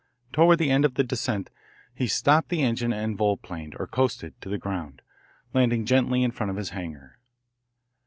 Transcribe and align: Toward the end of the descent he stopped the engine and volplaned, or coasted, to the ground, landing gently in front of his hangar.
Toward 0.33 0.57
the 0.57 0.71
end 0.71 0.83
of 0.83 0.95
the 0.95 1.03
descent 1.03 1.51
he 1.93 2.07
stopped 2.07 2.49
the 2.49 2.63
engine 2.63 2.91
and 2.91 3.15
volplaned, 3.15 3.75
or 3.79 3.85
coasted, 3.85 4.33
to 4.41 4.49
the 4.49 4.57
ground, 4.57 5.03
landing 5.53 5.85
gently 5.85 6.23
in 6.23 6.31
front 6.31 6.49
of 6.49 6.57
his 6.57 6.71
hangar. 6.71 7.19